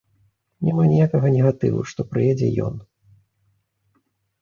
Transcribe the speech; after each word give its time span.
Няма 0.67 0.83
ніякага 0.93 1.27
негатыву, 1.35 1.79
што 1.93 1.99
прыедзе 2.15 2.53
ён. 2.71 2.83